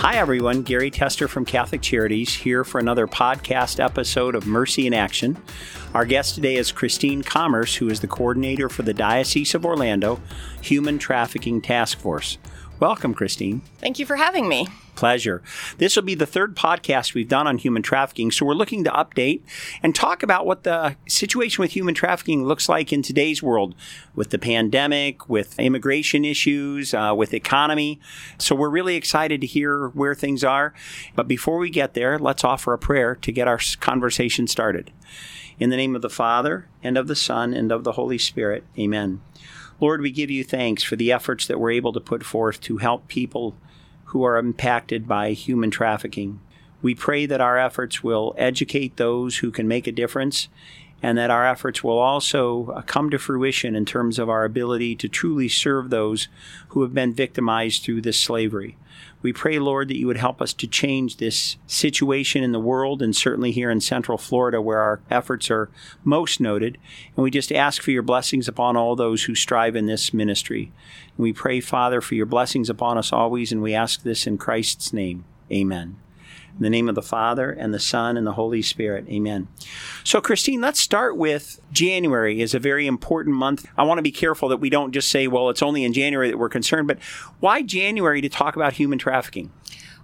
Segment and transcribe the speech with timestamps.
[0.00, 0.62] Hi, everyone.
[0.62, 5.36] Gary Tester from Catholic Charities here for another podcast episode of Mercy in Action.
[5.92, 10.18] Our guest today is Christine Commerce, who is the coordinator for the Diocese of Orlando
[10.62, 12.38] Human Trafficking Task Force.
[12.80, 13.60] Welcome, Christine.
[13.76, 14.66] Thank you for having me.
[14.96, 15.42] Pleasure.
[15.76, 18.90] This will be the third podcast we've done on human trafficking, so we're looking to
[18.90, 19.42] update
[19.82, 23.74] and talk about what the situation with human trafficking looks like in today's world
[24.14, 28.00] with the pandemic, with immigration issues, uh, with economy.
[28.38, 30.72] So we're really excited to hear where things are.
[31.14, 34.90] But before we get there, let's offer a prayer to get our conversation started.
[35.58, 38.64] In the name of the Father, and of the Son, and of the Holy Spirit,
[38.78, 39.20] amen.
[39.80, 42.76] Lord, we give you thanks for the efforts that we're able to put forth to
[42.76, 43.56] help people
[44.06, 46.40] who are impacted by human trafficking.
[46.82, 50.48] We pray that our efforts will educate those who can make a difference
[51.02, 54.94] and that our efforts will also uh, come to fruition in terms of our ability
[54.96, 56.28] to truly serve those
[56.68, 58.76] who have been victimized through this slavery.
[59.22, 63.02] We pray, Lord, that you would help us to change this situation in the world
[63.02, 65.68] and certainly here in Central Florida where our efforts are
[66.04, 66.78] most noted.
[67.16, 70.72] And we just ask for your blessings upon all those who strive in this ministry.
[71.16, 74.38] And we pray, Father, for your blessings upon us always, and we ask this in
[74.38, 75.24] Christ's name.
[75.52, 75.96] Amen.
[76.56, 79.06] In the name of the Father, and the Son, and the Holy Spirit.
[79.08, 79.48] Amen.
[80.04, 83.66] So, Christine, let's start with January is a very important month.
[83.78, 86.30] I want to be careful that we don't just say, well, it's only in January
[86.30, 86.98] that we're concerned, but
[87.40, 89.52] why January to talk about human trafficking?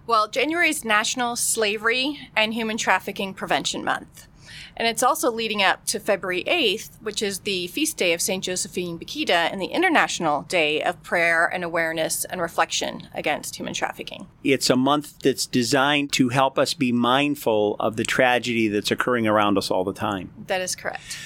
[0.07, 4.29] Well, January is National Slavery and Human Trafficking Prevention Month.
[4.77, 8.45] And it's also leading up to February 8th, which is the feast day of St.
[8.45, 14.27] Josephine Bakhita and the International Day of Prayer and Awareness and Reflection Against Human Trafficking.
[14.45, 19.27] It's a month that's designed to help us be mindful of the tragedy that's occurring
[19.27, 20.33] around us all the time.
[20.47, 21.17] That is correct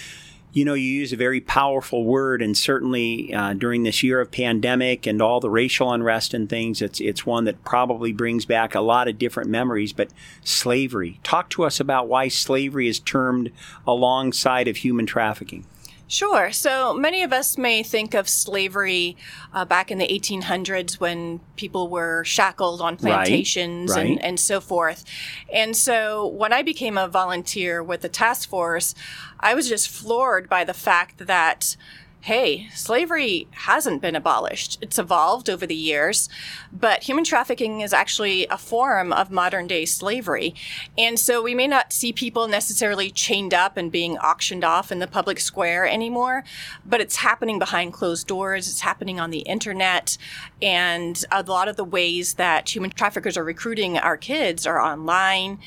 [0.52, 4.32] you know, you use a very powerful word, and certainly uh, during this year of
[4.32, 8.74] pandemic and all the racial unrest and things, it's it's one that probably brings back
[8.74, 9.92] a lot of different memories.
[9.92, 10.10] But
[10.42, 13.52] slavery, talk to us about why slavery is termed
[13.86, 15.66] alongside of human trafficking.
[16.10, 16.50] Sure.
[16.50, 19.16] So many of us may think of slavery
[19.54, 24.10] uh, back in the 1800s when people were shackled on plantations right, right.
[24.10, 25.04] And, and so forth.
[25.52, 28.92] And so when I became a volunteer with the task force,
[29.38, 31.76] I was just floored by the fact that
[32.22, 34.78] hey, slavery hasn't been abolished.
[34.82, 36.28] It's evolved over the years,
[36.70, 40.54] but human trafficking is actually a form of modern day slavery.
[40.98, 44.98] And so we may not see people necessarily chained up and being auctioned off in
[44.98, 46.44] the public square anymore,
[46.84, 48.68] but it's happening behind closed doors.
[48.68, 50.18] It's happening on the internet.
[50.62, 55.58] And a lot of the ways that human traffickers are recruiting our kids are online.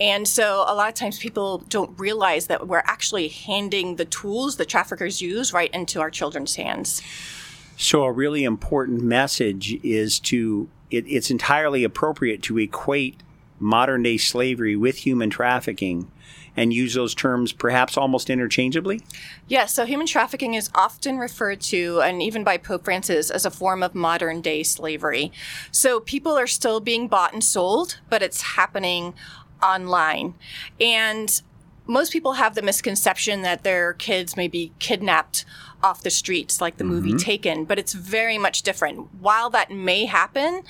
[0.00, 4.56] And so a lot of times people don't realize that we're actually handing the tools
[4.56, 7.02] the traffickers use right into our children's hands.
[7.76, 13.22] So, a really important message is to it, it's entirely appropriate to equate
[13.58, 16.10] modern day slavery with human trafficking
[16.56, 19.00] and use those terms perhaps almost interchangeably?
[19.46, 23.50] Yes, so human trafficking is often referred to, and even by Pope Francis, as a
[23.50, 25.30] form of modern day slavery.
[25.70, 29.14] So people are still being bought and sold, but it's happening
[29.62, 30.34] online.
[30.80, 31.40] And
[31.86, 35.44] most people have the misconception that their kids may be kidnapped
[35.82, 36.92] off the streets like the mm-hmm.
[36.92, 39.08] movie Taken, but it's very much different.
[39.20, 40.62] While that may happen,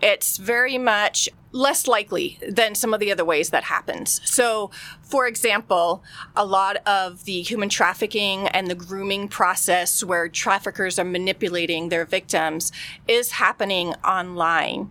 [0.00, 4.20] it's very much less likely than some of the other ways that happens.
[4.24, 4.70] So,
[5.02, 6.02] for example,
[6.34, 12.06] a lot of the human trafficking and the grooming process where traffickers are manipulating their
[12.06, 12.72] victims
[13.06, 14.90] is happening online.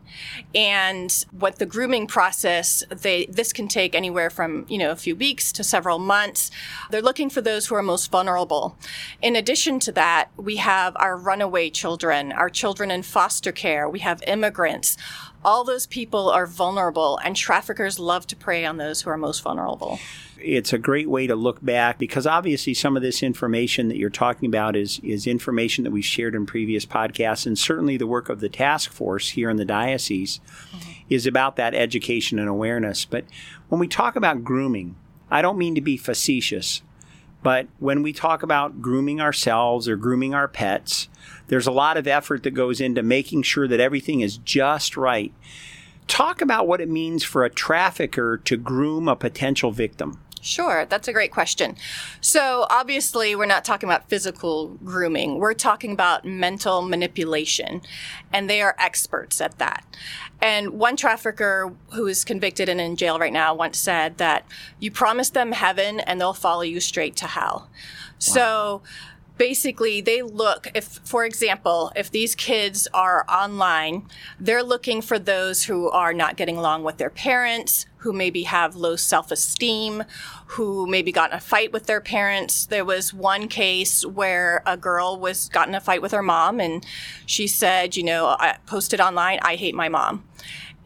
[0.53, 5.15] And what the grooming process, they this can take anywhere from, you know, a few
[5.15, 6.51] weeks to several months.
[6.91, 8.77] They're looking for those who are most vulnerable.
[9.21, 13.99] In addition to that, we have our runaway children, our children in foster care, we
[13.99, 14.97] have immigrants
[15.43, 19.41] all those people are vulnerable, and traffickers love to prey on those who are most
[19.41, 19.99] vulnerable.
[20.37, 24.09] It's a great way to look back because obviously some of this information that you're
[24.09, 28.29] talking about is, is information that we've shared in previous podcasts, and certainly the work
[28.29, 30.39] of the task force here in the diocese
[30.71, 30.91] mm-hmm.
[31.09, 33.05] is about that education and awareness.
[33.05, 33.25] But
[33.69, 34.95] when we talk about grooming,
[35.29, 36.81] I don't mean to be facetious,
[37.43, 41.09] but when we talk about grooming ourselves or grooming our pets,
[41.47, 45.33] there's a lot of effort that goes into making sure that everything is just right.
[46.07, 50.19] Talk about what it means for a trafficker to groom a potential victim.
[50.43, 51.77] Sure, that's a great question.
[52.19, 55.37] So, obviously, we're not talking about physical grooming.
[55.37, 57.81] We're talking about mental manipulation,
[58.33, 59.85] and they are experts at that.
[60.41, 64.43] And one trafficker who is convicted and in jail right now once said that
[64.79, 67.69] you promise them heaven and they'll follow you straight to hell.
[67.69, 67.69] Wow.
[68.17, 68.81] So,
[69.41, 74.07] basically they look if for example if these kids are online
[74.39, 78.75] they're looking for those who are not getting along with their parents who maybe have
[78.75, 80.03] low self-esteem
[80.45, 82.67] who maybe got in a fight with their parents.
[82.67, 86.59] There was one case where a girl was got in a fight with her mom
[86.59, 86.85] and
[87.25, 90.23] she said you know i posted online i hate my mom.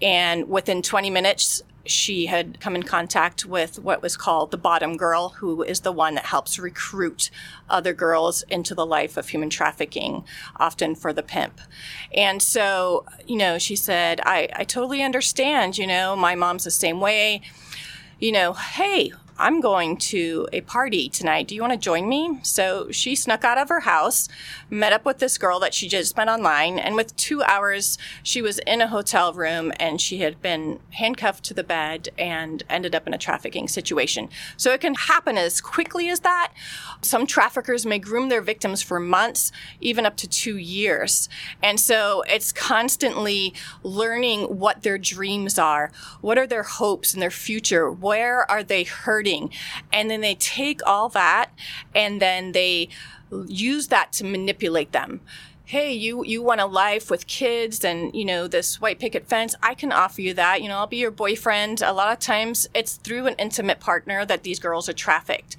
[0.02, 4.97] And within 20 minutes she had come in contact with what was called the bottom
[4.97, 7.29] girl, who is the one that helps recruit
[7.69, 10.23] other girls into the life of human trafficking,
[10.57, 11.61] often for the pimp.
[12.13, 16.71] And so, you know, she said, I, I totally understand, you know, my mom's the
[16.71, 17.41] same way.
[18.19, 21.49] You know, hey, I'm going to a party tonight.
[21.49, 22.39] Do you want to join me?
[22.41, 24.29] So she snuck out of her house,
[24.69, 28.41] met up with this girl that she just met online, and with two hours, she
[28.41, 32.95] was in a hotel room and she had been handcuffed to the bed and ended
[32.95, 34.29] up in a trafficking situation.
[34.55, 36.53] So it can happen as quickly as that.
[37.01, 39.51] Some traffickers may groom their victims for months,
[39.81, 41.27] even up to two years.
[41.61, 43.53] And so it's constantly
[43.83, 45.91] learning what their dreams are,
[46.21, 49.51] what are their hopes and their future, where are they hurting hurting.
[49.92, 51.51] And then they take all that
[51.94, 52.89] and then they
[53.48, 55.22] use that to manipulate them.
[55.68, 59.56] Hey you you want a life with kids and you know this white picket fence?
[59.63, 60.62] I can offer you that.
[60.62, 61.81] You know i'll be your boyfriend.
[61.81, 65.56] A lot of times it's through an intimate partner that these girls are trafficked.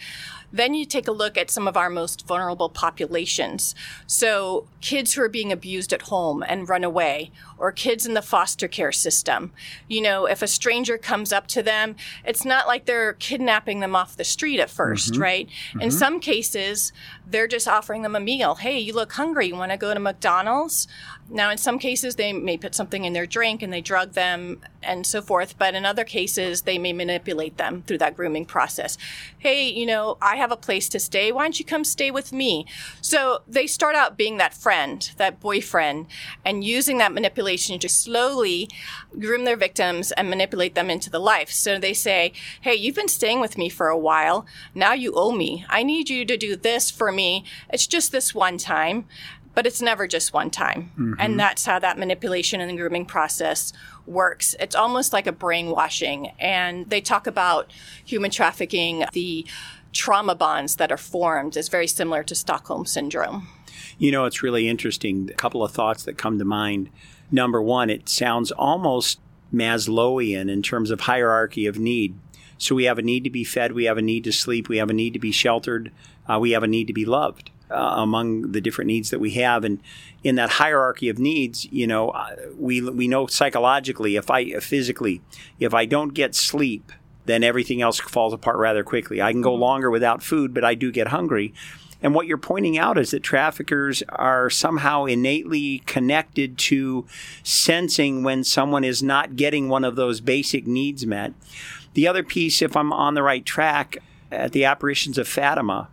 [0.52, 3.74] Then you take a look at some of our most vulnerable populations.
[4.06, 8.22] So, kids who are being abused at home and run away, or kids in the
[8.22, 9.52] foster care system.
[9.88, 13.96] You know, if a stranger comes up to them, it's not like they're kidnapping them
[13.96, 15.22] off the street at 1st mm-hmm.
[15.22, 15.48] right?
[15.48, 15.80] Mm-hmm.
[15.80, 16.92] In some cases,
[17.26, 18.56] they're just offering them a meal.
[18.56, 19.46] Hey, you look hungry.
[19.46, 20.86] You want to go to McDonald's?
[21.28, 24.60] Now, in some cases, they may put something in their drink and they drug them
[24.82, 25.58] and so forth.
[25.58, 28.96] But in other cases, they may manipulate them through that grooming process.
[29.38, 31.32] Hey, you know, I have a place to stay.
[31.32, 32.66] Why don't you come stay with me?
[33.00, 36.06] So they start out being that friend, that boyfriend,
[36.44, 38.68] and using that manipulation to slowly
[39.18, 41.50] groom their victims and manipulate them into the life.
[41.50, 44.46] So they say, Hey, you've been staying with me for a while.
[44.74, 45.64] Now you owe me.
[45.68, 47.44] I need you to do this for me.
[47.70, 49.06] It's just this one time
[49.54, 50.92] but it's never just one time.
[50.98, 51.14] Mm-hmm.
[51.18, 53.72] And that's how that manipulation and the grooming process
[54.04, 54.54] works.
[54.60, 56.32] It's almost like a brainwashing.
[56.38, 57.72] And they talk about
[58.04, 59.46] human trafficking, the
[59.94, 63.48] trauma bonds that are formed is very similar to Stockholm syndrome.
[63.98, 65.30] You know, it's really interesting.
[65.30, 66.90] A couple of thoughts that come to mind.
[67.30, 69.20] Number one, it sounds almost
[69.52, 72.18] Maslowian in terms of hierarchy of need.
[72.58, 74.78] So we have a need to be fed, we have a need to sleep, we
[74.78, 75.92] have a need to be sheltered,
[76.28, 79.32] uh, we have a need to be loved uh, among the different needs that we
[79.32, 79.64] have.
[79.64, 79.80] And
[80.24, 85.20] in that hierarchy of needs, you know, uh, we, we know psychologically, if I physically,
[85.60, 86.92] if I don't get sleep,
[87.26, 89.20] then everything else falls apart rather quickly.
[89.20, 89.62] I can go mm-hmm.
[89.62, 91.52] longer without food, but I do get hungry.
[92.02, 97.06] And what you're pointing out is that traffickers are somehow innately connected to
[97.42, 101.32] sensing when someone is not getting one of those basic needs met.
[101.94, 103.98] The other piece, if I'm on the right track,
[104.30, 105.88] at the apparitions of Fatima,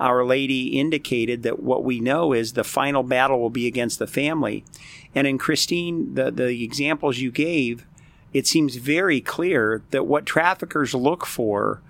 [0.00, 4.06] our Lady indicated that what we know is the final battle will be against the
[4.06, 4.64] family.
[5.14, 7.86] And in Christine, the, the examples you gave,
[8.32, 11.80] it seems very clear that what traffickers look for,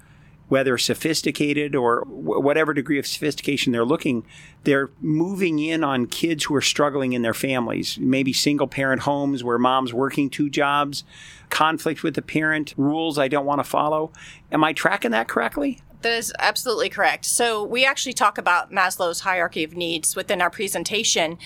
[0.55, 4.25] whether sophisticated or whatever degree of sophistication they're looking,
[4.63, 9.43] they're moving in on kids who are struggling in their families, maybe single parent homes
[9.43, 11.03] where mom's working two jobs,
[11.51, 14.13] conflict with the parent, rules I don't want to follow.
[14.53, 15.81] Am I tracking that correctly?
[16.03, 17.25] That is absolutely correct.
[17.25, 21.37] So, we actually talk about Maslow's hierarchy of needs within our presentation.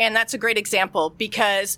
[0.00, 1.76] And that's a great example because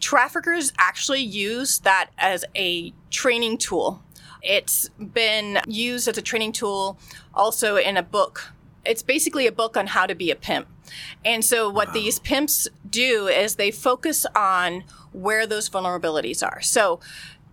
[0.00, 4.02] traffickers actually use that as a training tool.
[4.42, 6.98] It's been used as a training tool
[7.34, 8.52] also in a book.
[8.84, 10.66] It's basically a book on how to be a pimp.
[11.24, 11.94] And so, what wow.
[11.94, 16.60] these pimps do is they focus on where those vulnerabilities are.
[16.60, 16.98] So,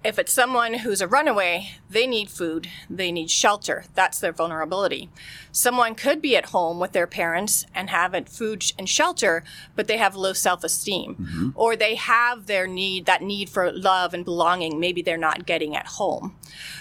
[0.04, 3.84] if it's someone who's a runaway, they need food, they need shelter.
[3.96, 5.10] That's their vulnerability.
[5.52, 9.44] Someone could be at home with their parents and have food and shelter,
[9.76, 11.50] but they have low self-esteem, mm-hmm.
[11.54, 14.80] or they have their need that need for love and belonging.
[14.80, 16.38] Maybe they're not getting at home.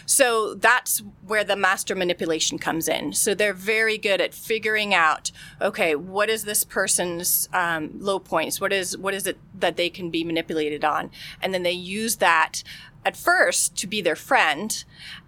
[0.06, 3.12] So that's where the master manipulation comes in.
[3.12, 8.60] So they're very good at figuring out, okay, what is this person's um, low points?
[8.60, 11.10] What is what is it that they can be manipulated on?
[11.42, 12.62] And then they use that
[13.08, 14.84] at first to be their friend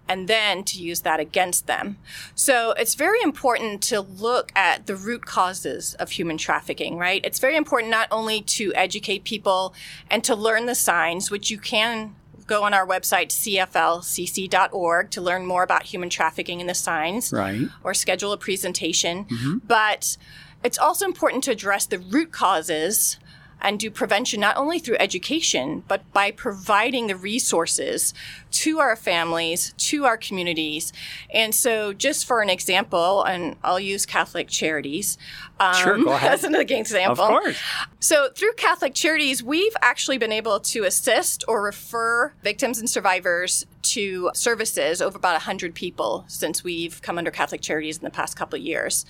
[0.07, 1.97] and then to use that against them.
[2.35, 7.21] So it's very important to look at the root causes of human trafficking, right?
[7.25, 9.73] It's very important not only to educate people
[10.11, 15.45] and to learn the signs, which you can go on our website cflcc.org to learn
[15.45, 19.59] more about human trafficking and the signs right or schedule a presentation mm-hmm.
[19.59, 20.17] but
[20.61, 23.17] it's also important to address the root causes
[23.61, 28.13] and do prevention not only through education, but by providing the resources
[28.51, 30.91] to our families, to our communities.
[31.33, 35.17] And so, just for an example, and I'll use Catholic Charities
[35.61, 36.31] um, sure, go ahead.
[36.33, 37.23] as an example.
[37.23, 37.61] Of course.
[37.99, 43.65] So, through Catholic Charities, we've actually been able to assist or refer victims and survivors
[43.81, 48.35] to services over about 100 people since we've come under Catholic Charities in the past
[48.35, 49.05] couple of years.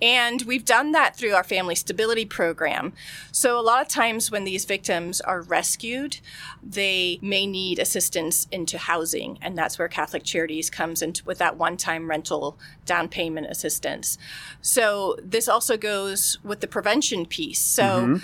[0.00, 2.92] And we've done that through our family stability program.
[3.30, 6.18] So, a lot of times when these victims are rescued,
[6.62, 9.38] they may need assistance into housing.
[9.40, 14.18] And that's where Catholic Charities comes in with that one time rental down payment assistance.
[14.60, 17.60] So, this also goes with the prevention piece.
[17.60, 18.16] So, mm-hmm.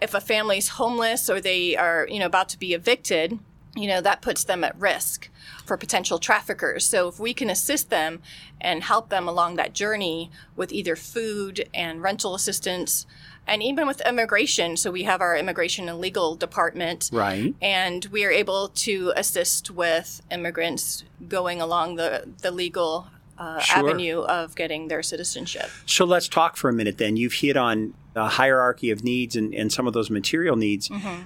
[0.00, 3.38] if a family's homeless or they are, you know, about to be evicted,
[3.76, 5.28] you know, that puts them at risk
[5.64, 6.86] for potential traffickers.
[6.86, 8.20] So if we can assist them
[8.60, 13.06] and help them along that journey with either food and rental assistance,
[13.46, 17.10] and even with immigration, so we have our immigration and legal department.
[17.12, 17.54] Right.
[17.60, 23.90] And we are able to assist with immigrants going along the, the legal uh, sure.
[23.90, 25.68] avenue of getting their citizenship.
[25.84, 27.16] So let's talk for a minute then.
[27.16, 30.88] You've hit on a hierarchy of needs and, and some of those material needs.
[30.88, 31.24] Mm-hmm.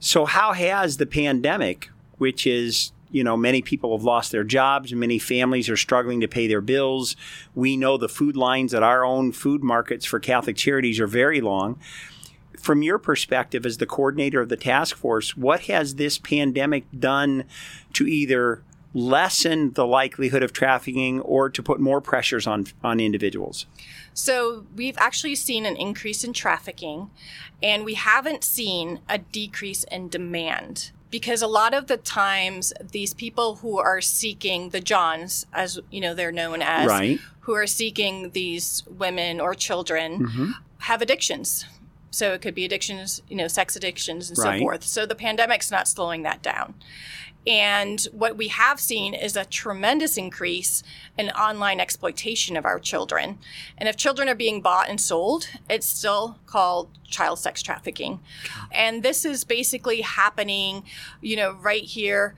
[0.00, 4.92] So, how has the pandemic, which is you know, many people have lost their jobs.
[4.92, 7.16] Many families are struggling to pay their bills.
[7.54, 11.40] We know the food lines at our own food markets for Catholic Charities are very
[11.40, 11.78] long.
[12.58, 17.44] From your perspective as the coordinator of the task force, what has this pandemic done
[17.94, 18.62] to either
[18.94, 23.66] lessen the likelihood of trafficking or to put more pressures on on individuals?
[24.14, 27.10] So, we've actually seen an increase in trafficking
[27.62, 33.14] and we haven't seen a decrease in demand because a lot of the times these
[33.14, 37.18] people who are seeking the johns as you know they're known as right.
[37.40, 40.50] who are seeking these women or children mm-hmm.
[40.78, 41.64] have addictions
[42.10, 44.58] so it could be addictions you know sex addictions and right.
[44.58, 46.74] so forth so the pandemic's not slowing that down
[47.48, 50.82] and what we have seen is a tremendous increase
[51.16, 53.38] in online exploitation of our children.
[53.78, 58.20] And if children are being bought and sold, it's still called child sex trafficking.
[58.70, 60.84] And this is basically happening,
[61.22, 62.34] you know, right here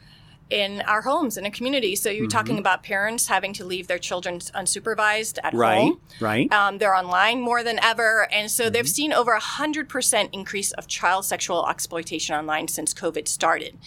[0.50, 1.96] in our homes in a community.
[1.96, 2.36] So you're mm-hmm.
[2.36, 6.00] talking about parents having to leave their children unsupervised at right, home.
[6.20, 6.52] Right.
[6.52, 8.72] Um, they're online more than ever, and so mm-hmm.
[8.72, 13.78] they've seen over a hundred percent increase of child sexual exploitation online since COVID started.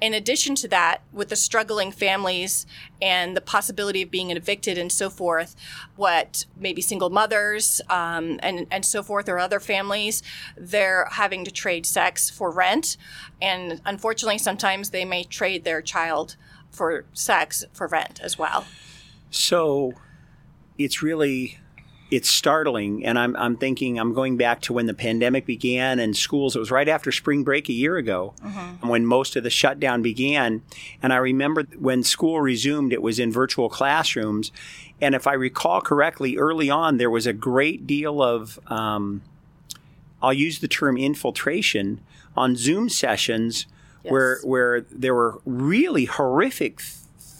[0.00, 2.66] In addition to that, with the struggling families
[3.00, 5.54] and the possibility of being evicted and so forth,
[5.98, 10.22] what maybe single mothers um, and and so forth or other families,
[10.56, 12.96] they're having to trade sex for rent,
[13.42, 16.36] and unfortunately, sometimes they may trade their child
[16.70, 18.64] for sex for rent as well.
[19.30, 19.92] So
[20.78, 21.58] it's really
[22.10, 26.16] it's startling and I'm, I'm thinking i'm going back to when the pandemic began and
[26.16, 28.88] schools it was right after spring break a year ago mm-hmm.
[28.88, 30.62] when most of the shutdown began
[31.02, 34.50] and i remember when school resumed it was in virtual classrooms
[35.00, 39.22] and if i recall correctly early on there was a great deal of um,
[40.22, 42.00] i'll use the term infiltration
[42.36, 43.66] on zoom sessions
[44.02, 44.10] yes.
[44.10, 46.80] where where there were really horrific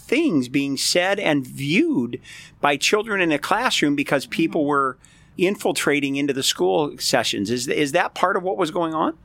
[0.09, 2.21] things being said and viewed
[2.61, 4.71] by children in a classroom because people mm-hmm.
[4.71, 4.99] were
[5.37, 7.51] infiltrating into the school sessions.
[7.51, 9.17] Is is that part of what was going on?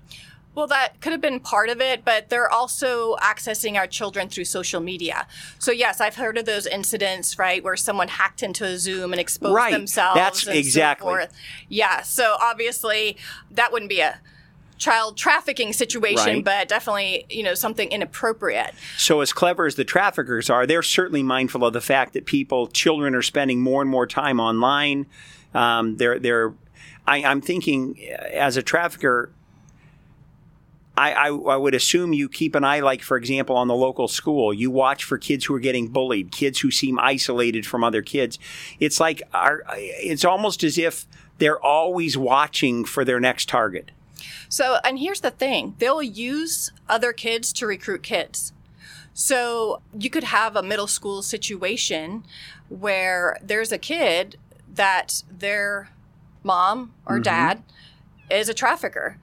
[0.56, 4.46] Well, that could have been part of it, but they're also accessing our children through
[4.46, 5.26] social media.
[5.58, 9.20] So, yes, I've heard of those incidents, right, where someone hacked into a Zoom and
[9.20, 9.74] exposed right.
[9.74, 10.16] themselves.
[10.16, 11.24] That's exactly.
[11.24, 11.28] So
[11.70, 12.02] yeah.
[12.04, 13.18] So, obviously,
[13.50, 14.20] that wouldn't be a
[14.84, 16.44] child trafficking situation, right.
[16.44, 18.74] but definitely, you know, something inappropriate.
[18.98, 22.68] So as clever as the traffickers are, they're certainly mindful of the fact that people,
[22.68, 25.06] children are spending more and more time online.
[25.54, 26.54] Um, they're, they're,
[27.08, 27.98] I, am thinking
[28.32, 29.32] as a trafficker,
[30.98, 34.08] I, I, I, would assume you keep an eye, like, for example, on the local
[34.08, 34.54] school.
[34.54, 38.38] You watch for kids who are getting bullied, kids who seem isolated from other kids.
[38.80, 43.92] It's like, our, it's almost as if they're always watching for their next target.
[44.54, 48.54] So, and here's the thing they'll use other kids to recruit kids.
[49.12, 52.24] So, you could have a middle school situation
[52.70, 54.38] where there's a kid
[54.72, 55.90] that their
[56.44, 57.24] mom or mm-hmm.
[57.24, 57.64] dad
[58.30, 59.18] is a trafficker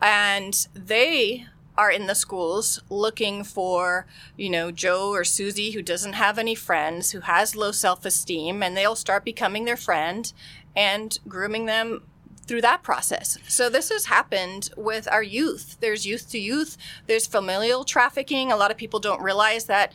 [0.00, 1.46] and they
[1.78, 6.56] are in the schools looking for, you know, Joe or Susie who doesn't have any
[6.56, 10.32] friends, who has low self esteem, and they'll start becoming their friend
[10.74, 12.02] and grooming them
[12.46, 13.38] through that process.
[13.48, 15.76] So this has happened with our youth.
[15.80, 18.50] There's youth to youth, there's familial trafficking.
[18.50, 19.92] A lot of people don't realize that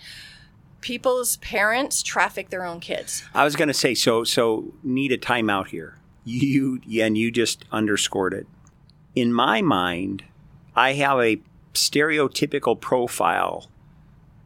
[0.82, 3.24] people's parents traffic their own kids.
[3.34, 5.98] I was going to say so so need a timeout here.
[6.24, 8.48] You and you just underscored it.
[9.16, 10.26] In my mind,
[10.76, 11.42] I have a
[11.74, 13.70] stereotypical profile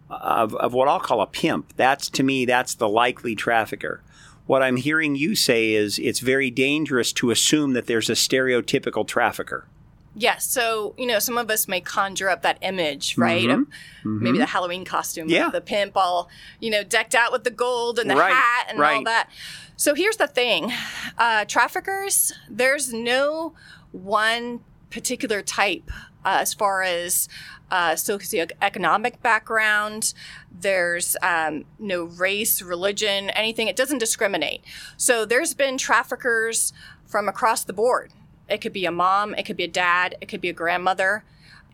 [0.10, 1.74] of, of what I'll call a pimp.
[1.75, 4.03] That's to me, that's the likely trafficker.
[4.51, 9.08] What I'm hearing you say is it's very dangerous to assume that there's a stereotypical
[9.08, 9.65] trafficker.
[10.13, 10.46] Yes.
[10.46, 13.48] So, you know, some of us may conjure up that image, right?
[13.48, 13.62] Mhm.
[13.62, 13.67] Of
[14.03, 15.51] maybe the Halloween costume Yeah.
[15.51, 16.29] the pimp all,
[16.60, 19.29] you know, decked out with the gold and the Right, hat and all that.
[19.77, 20.74] So here's the thing
[21.17, 23.53] uh, traffickers, there's no
[23.93, 25.89] one particular type
[26.25, 27.28] uh, as far as
[27.70, 30.13] uh, socioeconomic background.
[30.51, 33.68] There's um, no race, religion, anything.
[33.68, 34.63] It doesn't discriminate.
[34.98, 36.74] So there's been traffickers
[37.06, 38.12] from across the board.
[38.50, 41.24] It could be a mom, it could be a dad, it could be a grandmother,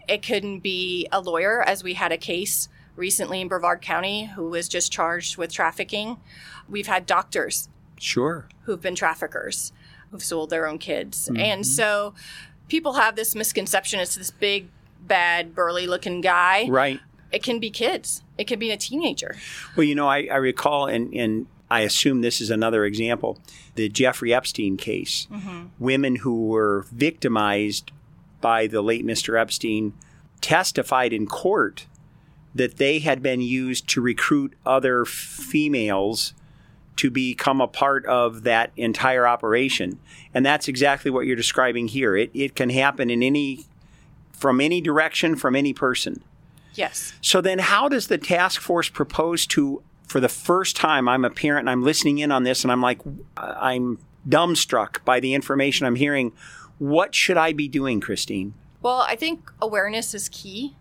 [0.08, 4.50] it could be a lawyer, as we had a case recently in Brevard County who
[4.50, 6.18] was just charged with trafficking.
[6.70, 8.48] We've had doctors Sure.
[8.63, 9.72] who've been traffickers
[10.12, 11.30] who've sold their own kids.
[11.36, 12.13] And so
[12.68, 14.68] people have this misconception it's this big,
[15.02, 16.68] bad, burly looking guy.
[16.68, 17.00] Right.
[17.32, 19.36] It can be kids, it can be a teenager.
[19.76, 23.40] Well, you know, I, I recall, and, and I assume this is another example,
[23.76, 25.28] the Jeffrey Epstein case.
[25.30, 25.66] Mm-hmm.
[25.80, 27.92] Women who were victimized
[28.40, 29.40] by the late Mr.
[29.40, 29.94] Epstein
[30.40, 31.88] testified in court
[32.56, 36.34] that they had been used to recruit other females
[36.98, 40.00] to become a part of that entire operation.
[40.34, 42.16] And that's exactly what you're describing here.
[42.16, 43.66] It, it can happen in any,
[44.32, 46.24] from any direction, from any person.
[46.74, 47.13] Yes.
[47.22, 51.30] So then, how does the task force propose to, for the first time, I'm a
[51.30, 53.00] parent and I'm listening in on this and I'm like,
[53.36, 56.34] I'm dumbstruck by the information I'm hearing.
[56.80, 58.54] What should I be doing, Christine?
[58.82, 60.75] Well, I think awareness is key.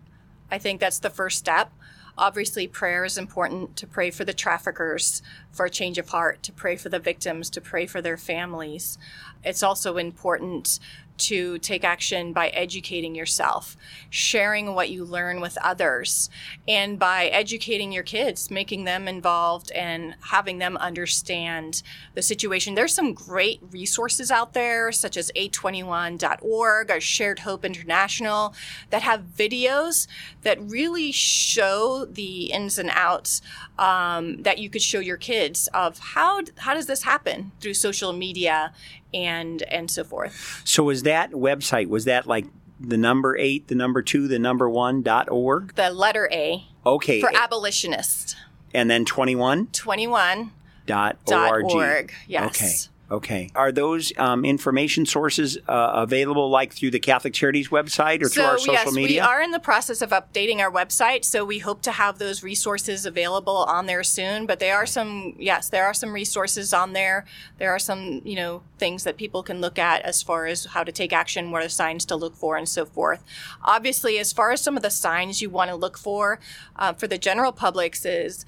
[0.51, 1.71] I think that's the first step.
[2.17, 5.21] Obviously, prayer is important to pray for the traffickers
[5.57, 8.97] for a change of heart, to pray for the victims, to pray for their families.
[9.43, 10.79] It's also important
[11.17, 13.75] to take action by educating yourself,
[14.09, 16.29] sharing what you learn with others,
[16.67, 21.81] and by educating your kids, making them involved and having them understand
[22.13, 22.75] the situation.
[22.75, 28.53] There's some great resources out there, such as A21.org or Shared Hope International,
[28.91, 30.07] that have videos
[30.43, 33.41] that really show the ins and outs
[33.79, 38.13] um, that you could show your kids of how how does this happen through social
[38.13, 38.73] media
[39.13, 40.61] and and so forth.
[40.65, 42.45] So, was that website, was that like
[42.79, 45.75] the number eight, the number two, the number one dot org?
[45.75, 47.21] The letter A Okay.
[47.21, 48.35] for abolitionist.
[48.73, 50.51] and then 21 21
[50.85, 51.65] dot dot org.
[51.65, 52.13] org.
[52.27, 52.45] Yes.
[52.47, 52.93] Okay.
[53.09, 53.49] Okay.
[53.55, 58.43] Are those um, information sources uh, available like through the Catholic Charities website or through
[58.43, 59.21] our social yes, media?
[59.21, 62.43] we are in the process of updating our website, so we hope to have those
[62.43, 64.45] resources available on there soon.
[64.45, 67.25] But there are some, yes, there are some resources on there.
[67.59, 70.83] There are some, you know, things that people can look at as far as how
[70.83, 73.23] to take action, what are signs to look for, and so forth.
[73.63, 76.39] Obviously, as far as some of the signs you want to look for
[76.75, 78.45] uh, for the general public is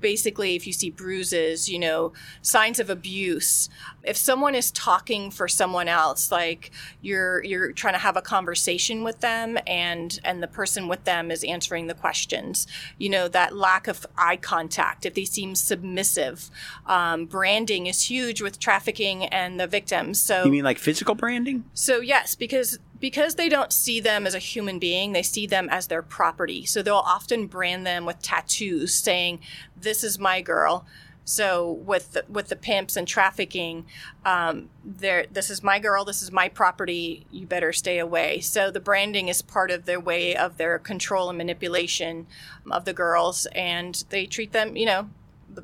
[0.00, 3.68] basically if you see bruises you know signs of abuse.
[4.04, 6.70] If someone is talking for someone else like
[7.02, 11.30] you're you're trying to have a conversation with them and and the person with them
[11.30, 12.66] is answering the questions.
[12.98, 16.50] You know that lack of eye contact if they seem submissive
[16.86, 20.20] um, branding is huge with trafficking and the victims.
[20.20, 21.64] So you mean like physical branding?
[21.74, 25.68] so yes, because because they don't see them as a human being, they see them
[25.70, 26.64] as their property.
[26.64, 29.40] So they'll often brand them with tattoos saying,
[29.76, 30.86] "This is my girl."
[31.28, 33.84] So with the, with the pimps and trafficking,
[34.24, 37.26] um, there this is my girl, this is my property.
[37.30, 38.40] You better stay away.
[38.40, 42.26] So the branding is part of their way of their control and manipulation
[42.70, 45.10] of the girls, and they treat them, you know,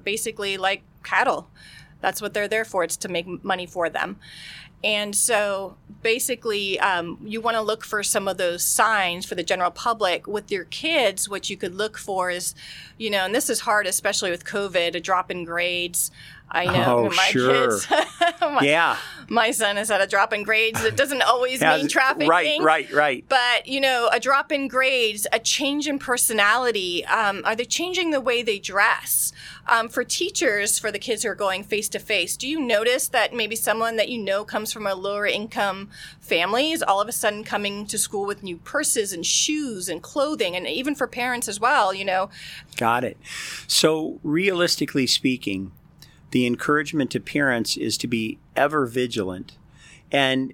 [0.02, 1.48] basically like cattle.
[2.02, 2.84] That's what they're there for.
[2.84, 4.18] It's to make money for them.
[4.84, 9.42] And so basically, um, you want to look for some of those signs for the
[9.42, 11.26] general public with your kids.
[11.26, 12.54] What you could look for is,
[12.98, 16.10] you know, and this is hard, especially with COVID, a drop in grades.
[16.50, 17.52] I know Oh, my sure.
[17.70, 17.88] kids.
[18.40, 18.96] my, Yeah.
[19.28, 20.84] my son has had a drop in grades.
[20.84, 22.28] It doesn't always Has- mean trafficking.
[22.28, 23.24] Right, right, right.
[23.28, 27.04] But you know, a drop in grades, a change in personality.
[27.06, 29.32] Um, are they changing the way they dress?
[29.66, 33.08] Um, for teachers, for the kids who are going face to face, do you notice
[33.08, 35.88] that maybe someone that you know comes from a lower income
[36.20, 40.02] family is all of a sudden coming to school with new purses and shoes and
[40.02, 41.94] clothing, and even for parents as well?
[41.94, 42.28] You know,
[42.76, 43.16] Got it.
[43.66, 45.72] So, realistically speaking,
[46.34, 49.56] the encouragement to parents is to be ever vigilant.
[50.10, 50.52] And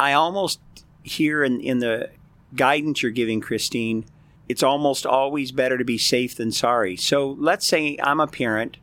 [0.00, 0.58] I almost
[1.04, 2.10] hear in, in the
[2.56, 4.04] guidance you're giving, Christine,
[4.48, 6.96] it's almost always better to be safe than sorry.
[6.96, 8.78] So, let's say I'm a parent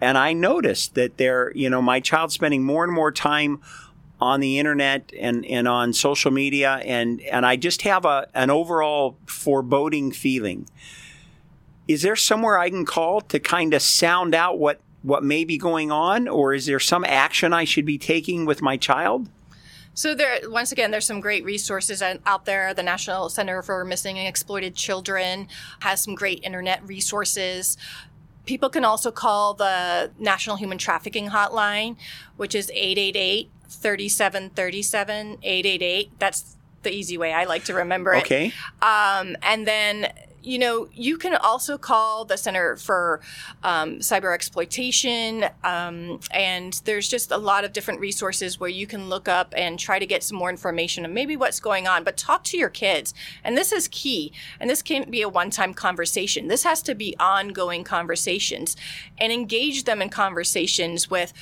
[0.00, 3.60] and I notice that they're, you know, my child's spending more and more time
[4.20, 8.48] on the internet and, and on social media, and, and I just have a, an
[8.48, 10.68] overall foreboding feeling.
[11.88, 15.58] Is there somewhere I can call to kind of sound out what, what may be
[15.58, 19.28] going on, or is there some action I should be taking with my child?
[19.92, 22.72] So there, once again, there's some great resources out there.
[22.72, 25.46] The National Center for Missing and Exploited Children
[25.80, 27.76] has some great internet resources.
[28.46, 31.96] People can also call the National Human Trafficking Hotline,
[32.38, 36.18] which is 888 3737 888.
[36.18, 38.24] That's the easy way I like to remember it.
[38.24, 38.52] Okay.
[38.80, 40.12] Um, and then
[40.44, 43.20] you know, you can also call the Center for
[43.62, 49.08] um, Cyber Exploitation, um, and there's just a lot of different resources where you can
[49.08, 52.04] look up and try to get some more information on maybe what's going on.
[52.04, 54.32] But talk to your kids, and this is key.
[54.60, 56.48] And this can't be a one-time conversation.
[56.48, 58.76] This has to be ongoing conversations,
[59.18, 61.32] and engage them in conversations with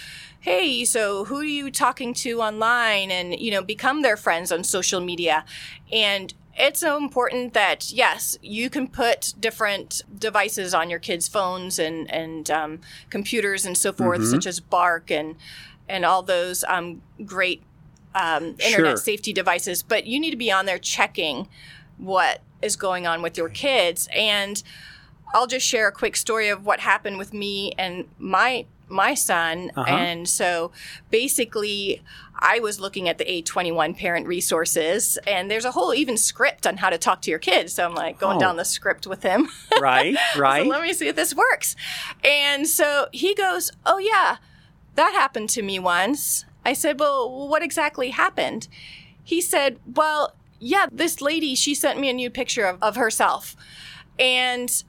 [0.41, 4.65] hey so who are you talking to online and you know become their friends on
[4.65, 5.45] social media
[5.93, 11.79] and it's so important that yes, you can put different devices on your kids' phones
[11.79, 14.31] and and um, computers and so forth, mm-hmm.
[14.31, 15.37] such as Bark and
[15.89, 17.63] and all those um, great
[18.15, 18.97] um, internet sure.
[18.97, 19.83] safety devices.
[19.83, 21.49] But you need to be on there checking
[21.99, 24.09] what is going on with your kids.
[24.15, 24.63] And
[25.35, 29.73] I'll just share a quick story of what happened with me and my my son.
[29.77, 29.91] Uh-huh.
[29.91, 30.71] And so
[31.11, 32.03] basically,
[32.39, 36.79] I was looking at the A21 parent resources, and there's a whole even script on
[36.79, 37.75] how to talk to your kids.
[37.75, 38.41] So I'm like going oh.
[38.41, 39.49] down the script with him.
[39.81, 40.65] Right, right.
[40.65, 41.77] so let me see if this works.
[42.25, 44.37] And so he goes, Oh, yeah,
[44.97, 46.45] that happened to me once.
[46.65, 48.69] I said, Well, what exactly happened?
[49.23, 53.57] He said, Well, yeah, this lady, she sent me a new picture of, of herself.
[54.19, 54.83] And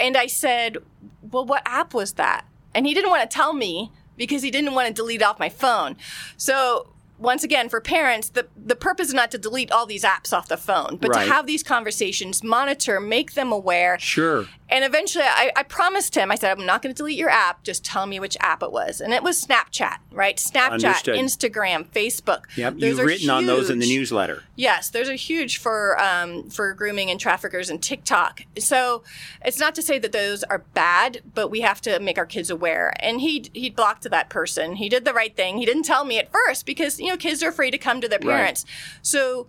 [0.00, 0.78] and I said,
[1.22, 2.44] Well, what app was that?
[2.74, 5.48] And he didn't want to tell me because he didn't want to delete off my
[5.48, 5.96] phone.
[6.36, 10.36] So once again, for parents, the, the purpose is not to delete all these apps
[10.36, 11.24] off the phone, but right.
[11.24, 13.98] to have these conversations, monitor, make them aware.
[13.98, 14.46] Sure.
[14.72, 17.62] And eventually, I, I promised him, I said, I'm not going to delete your app.
[17.62, 19.02] Just tell me which app it was.
[19.02, 20.38] And it was Snapchat, right?
[20.38, 21.14] Snapchat, Understood.
[21.16, 22.44] Instagram, Facebook.
[22.56, 23.28] Yep, those you've written huge.
[23.28, 24.44] on those in the newsletter.
[24.56, 28.44] Yes, those are huge for um, for grooming and traffickers and TikTok.
[28.58, 29.02] So
[29.44, 32.48] it's not to say that those are bad, but we have to make our kids
[32.48, 32.94] aware.
[33.00, 34.76] And he he blocked that person.
[34.76, 35.58] He did the right thing.
[35.58, 38.08] He didn't tell me at first because you know kids are afraid to come to
[38.08, 38.64] their parents.
[38.64, 38.98] Right.
[39.02, 39.48] So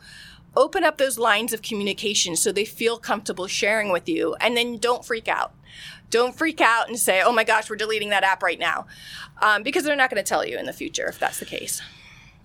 [0.55, 4.77] open up those lines of communication so they feel comfortable sharing with you and then
[4.77, 5.53] don't freak out
[6.09, 8.85] don't freak out and say oh my gosh we're deleting that app right now
[9.41, 11.81] um, because they're not going to tell you in the future if that's the case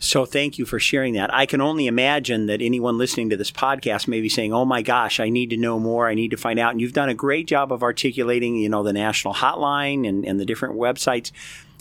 [0.00, 1.34] so thank you for sharing that.
[1.34, 4.80] I can only imagine that anyone listening to this podcast may be saying, "Oh my
[4.80, 6.06] gosh, I need to know more.
[6.06, 8.84] I need to find out." And you've done a great job of articulating, you know,
[8.84, 11.32] the national hotline and, and the different websites.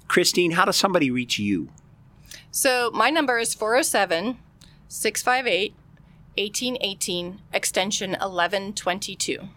[0.08, 1.70] Christine, how does somebody reach you?
[2.50, 4.40] So my number is 407
[4.88, 5.76] 658
[6.38, 9.50] 1818, extension 1122.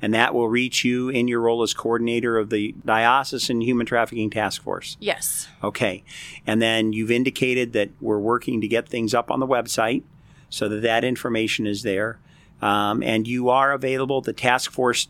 [0.00, 4.30] And that will reach you in your role as coordinator of the Diocesan Human Trafficking
[4.30, 4.96] Task Force.
[4.98, 5.46] Yes.
[5.62, 6.02] Okay.
[6.44, 10.02] And then you've indicated that we're working to get things up on the website
[10.50, 12.18] so that that information is there.
[12.60, 14.20] Um, and you are available.
[14.20, 15.08] The task force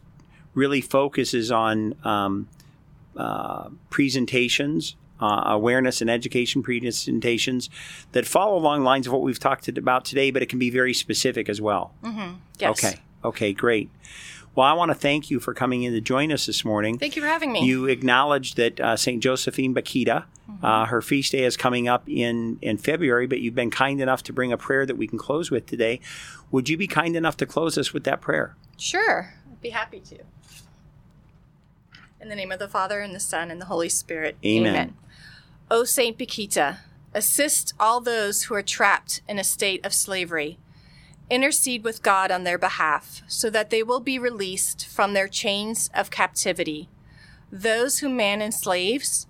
[0.55, 2.49] really focuses on um,
[3.17, 7.71] uh, presentations uh, awareness and education presentations
[8.11, 10.93] that follow along lines of what we've talked about today, but it can be very
[10.93, 11.95] specific as well.
[12.03, 12.35] Mm-hmm.
[12.59, 12.85] Yes.
[12.85, 12.99] Okay.
[13.25, 13.89] Okay, great.
[14.55, 16.99] Well, I want to thank you for coming in to join us this morning.
[16.99, 17.65] Thank you for having me.
[17.65, 19.23] You acknowledged that uh, St.
[19.23, 20.65] Josephine Bakhita, mm-hmm.
[20.65, 24.23] uh, her feast day is coming up in, in February, but you've been kind enough
[24.25, 26.01] to bring a prayer that we can close with today.
[26.51, 28.55] Would you be kind enough to close us with that prayer?
[28.77, 30.19] Sure, I'd be happy to.
[32.21, 34.37] In the name of the Father, and the Son, and the Holy Spirit.
[34.45, 34.75] Amen.
[34.75, 34.95] Amen.
[35.73, 36.81] O Saint Bakhita,
[37.15, 40.59] assist all those who are trapped in a state of slavery.
[41.31, 45.89] Intercede with God on their behalf so that they will be released from their chains
[45.95, 46.91] of captivity.
[47.51, 49.27] Those whom man enslaves,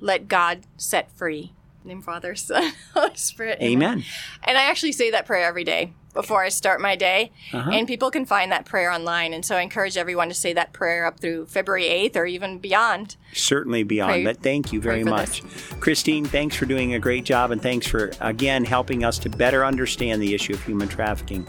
[0.00, 1.52] let God set free.
[1.84, 3.58] Name Father, Son, Holy Spirit.
[3.60, 3.92] Amen.
[3.92, 4.04] Amen.
[4.44, 7.32] And I actually say that prayer every day before I start my day.
[7.52, 7.70] Uh-huh.
[7.72, 9.34] And people can find that prayer online.
[9.34, 12.58] And so I encourage everyone to say that prayer up through February 8th or even
[12.58, 13.16] beyond.
[13.32, 14.12] Certainly beyond.
[14.12, 15.42] Pray, but thank you very much.
[15.42, 15.72] This.
[15.80, 17.50] Christine, thanks for doing a great job.
[17.50, 21.46] And thanks for, again, helping us to better understand the issue of human trafficking.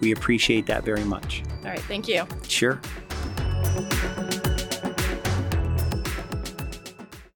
[0.00, 1.42] We appreciate that very much.
[1.62, 1.80] All right.
[1.80, 2.26] Thank you.
[2.48, 2.80] Sure.